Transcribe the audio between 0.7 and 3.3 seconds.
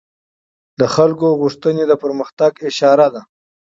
د خلکو غوښتنې د پرمختګ اشاره ده